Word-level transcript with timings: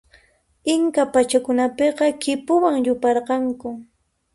Inca 0.75 1.03
pachakunapiqa 1.13 2.05
khipuwan 2.21 2.75
yuparqanku. 2.85 3.69